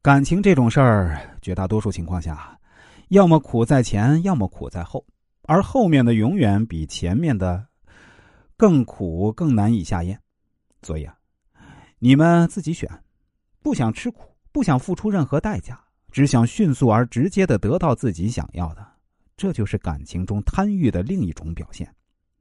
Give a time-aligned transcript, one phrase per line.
[0.00, 2.56] 感情这种事儿，绝大多数情况下，
[3.08, 5.04] 要么苦在前，要么苦在后，
[5.42, 7.66] 而后面的永远比前面的
[8.56, 10.18] 更苦、更难以下咽。
[10.82, 11.16] 所以啊，
[11.98, 12.88] 你们自己选，
[13.60, 15.78] 不想吃苦，不想付出任何代价，
[16.12, 18.86] 只想迅速而直接的得到自己想要的，
[19.36, 21.92] 这就是感情中贪欲的另一种表现，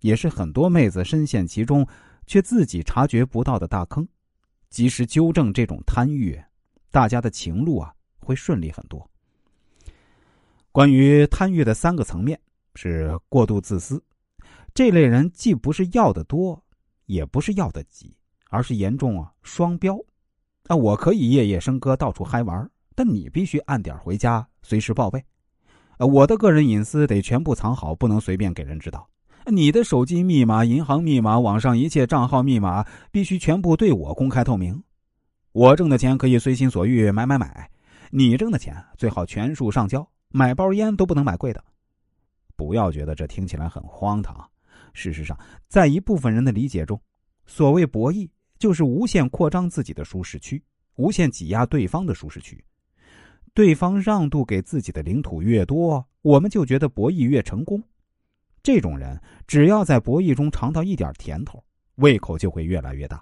[0.00, 1.84] 也是很多妹子深陷其中
[2.26, 4.06] 却自己察觉不到的大坑。
[4.68, 6.38] 及时纠正这种贪欲。
[6.90, 9.08] 大家的情路啊会顺利很多。
[10.70, 12.38] 关于贪欲的三个层面
[12.74, 14.02] 是过度自私，
[14.72, 16.62] 这类人既不是要的多，
[17.06, 18.14] 也不是要的急，
[18.50, 19.98] 而是严重啊双标。
[20.68, 25.24] 啊，我可以夜夜笙歌到处嗨玩，但你必须按点回家，随时报备。
[25.96, 29.08] 呃，我的个人隐私得全部藏好，不能随便给人知道。
[29.46, 34.80] 你的手机密码、银行密码、网上一切账号密码必须全部对我公开透明。
[35.58, 37.68] 我挣的钱可以随心所欲买买买，
[38.12, 40.08] 你挣的钱最好全数上交。
[40.28, 41.64] 买包烟都不能买贵的。
[42.54, 44.48] 不要觉得这听起来很荒唐，
[44.92, 47.00] 事实上，在一部分人的理解中，
[47.44, 50.62] 所谓博弈就是无限扩张自己的舒适区，
[50.94, 52.64] 无限挤压对方的舒适区。
[53.52, 57.82] 对方让渡给自己的领土越多，我们就觉得博弈越成功。
[58.62, 61.60] 这种人只要在博弈中尝到一点甜头，
[61.96, 63.20] 胃口就会越来越大。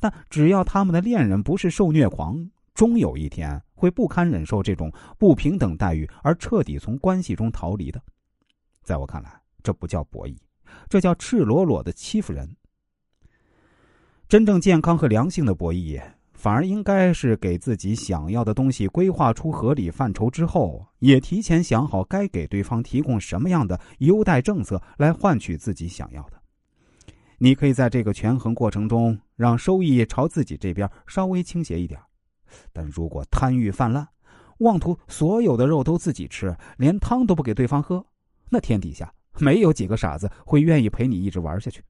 [0.00, 8.02] 但只要他们的恋人不是受虐狂，终有一天会不堪忍受这种不平等待遇而彻底从关系中逃离的。
[8.82, 10.36] 在我看来，这不叫博弈，
[10.88, 12.48] 这叫赤裸裸的欺负人。
[14.28, 26.41] 真正健康和良性的博弈，反而应该是给自己想要的东西规划出合理范畴之后，也提前想好该给对方提供什么样的优待政策来换取自己想要的。
[27.44, 32.00] 你可以在这个权衡过程中，让收益朝自己这边稍微倾斜一点，
[32.72, 34.06] 但如果贪欲泛滥，
[34.58, 38.06] 妄图所有的肉都自己吃，连汤都不给对方喝，
[38.48, 41.82] 那天底下没有几个傻子会愿意陪你一直玩下去。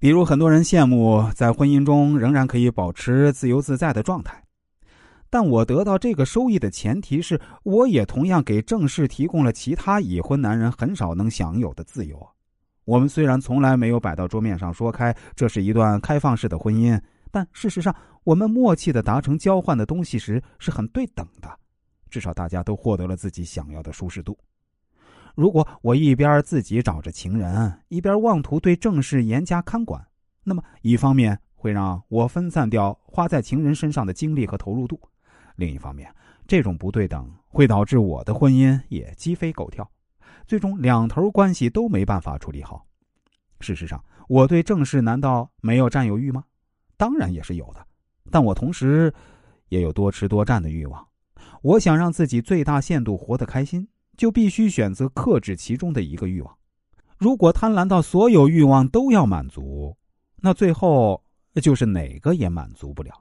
[0.00, 4.42] 比如，很多人羡慕在婚姻中仍然可以保持自由自在的状态，
[5.30, 12.28] 但我得到这个收益的前提是，我也同样给正式提供了其他已婚男人很少能享有的自由。
[12.88, 16.98] 我们虽然从来没有摆到桌面上说开，这是一段开放式的婚姻，
[17.30, 17.94] 但事实上，
[18.24, 21.54] 我们默契的达成交换的东西时是很对等的，
[22.08, 24.38] 至少大家都获得了自己想要的舒适度。
[25.34, 30.02] 如果我一边自己找着情人，一边妄图对正事严加看管，
[30.42, 34.98] 那么一方面会让我分散掉花在情人身上的精力和投入度，
[35.56, 36.10] 另一方面，
[36.46, 39.86] 这种不对等会导致我的婚姻也鸡飞狗跳。
[40.48, 42.86] 最终两头关系都没办法处理好。
[43.60, 46.42] 事实上，我对正事难道没有占有欲吗？
[46.96, 47.86] 当然也是有的，
[48.30, 49.12] 但我同时
[49.68, 51.06] 也有多吃多占的欲望。
[51.60, 56.56] 我想让自己最大限度活得开心，就必须选择克制其中的一个欲望。
[57.18, 59.96] 如果贪婪到所有欲望都要满足，
[60.36, 61.22] 那最后
[61.60, 63.12] 就是哪个也满足不了。